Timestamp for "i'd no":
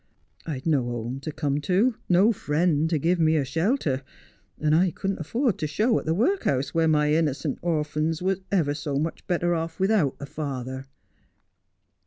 0.47-0.81